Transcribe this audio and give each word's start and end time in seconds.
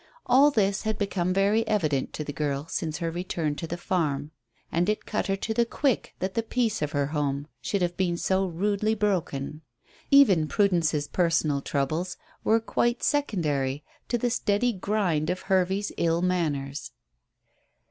All 0.25 0.49
this 0.49 0.81
had 0.81 0.97
become 0.97 1.31
very 1.31 1.61
evident 1.67 2.11
to 2.13 2.23
the 2.23 2.33
girl 2.33 2.65
since 2.65 2.97
her 2.97 3.11
return 3.11 3.53
to 3.53 3.67
the 3.67 3.77
farm, 3.77 4.31
and 4.71 4.89
it 4.89 5.05
cut 5.05 5.27
her 5.27 5.35
to 5.35 5.53
the 5.53 5.63
quick 5.63 6.15
that 6.17 6.33
the 6.33 6.41
peace 6.41 6.81
of 6.81 6.93
her 6.93 7.05
home 7.05 7.45
should 7.61 7.83
have 7.83 7.95
been 7.97 8.17
so 8.17 8.47
rudely 8.47 8.95
broken. 8.95 9.61
Even 10.09 10.47
Prudence's 10.47 11.07
personal 11.07 11.61
troubles 11.61 12.17
were 12.43 12.59
quite 12.59 13.03
secondary 13.03 13.83
to 14.07 14.17
the 14.17 14.31
steady 14.31 14.73
grind 14.73 15.29
of 15.29 15.43
Hervey's 15.43 15.91
ill 15.99 16.23
manners. 16.23 16.89